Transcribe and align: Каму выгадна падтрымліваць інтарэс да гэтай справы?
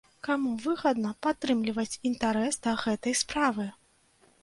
Каму 0.27 0.53
выгадна 0.63 1.11
падтрымліваць 1.27 1.99
інтарэс 2.11 2.61
да 2.67 2.77
гэтай 2.89 3.13
справы? 3.25 3.73